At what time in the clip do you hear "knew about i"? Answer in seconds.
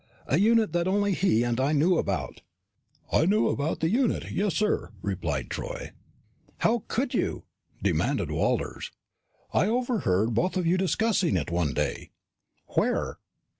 1.73-3.27